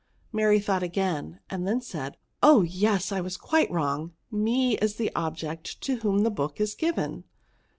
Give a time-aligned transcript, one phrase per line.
[0.31, 2.63] Mary thought again, and then said," Oh!
[2.63, 4.13] yes, I was quite wrong.
[4.31, 7.23] Me is the object to whom the book is given.